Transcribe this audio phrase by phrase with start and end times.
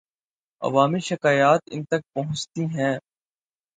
[0.61, 2.95] عوامی شکایات ان تک پہنچتی ہیں۔